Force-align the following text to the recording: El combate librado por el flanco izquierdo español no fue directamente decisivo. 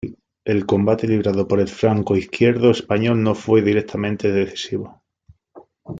El 0.45 0.65
combate 0.65 1.05
librado 1.07 1.47
por 1.47 1.59
el 1.59 1.67
flanco 1.67 2.15
izquierdo 2.15 2.71
español 2.71 3.21
no 3.21 3.35
fue 3.35 3.61
directamente 3.61 4.31
decisivo. 4.31 5.03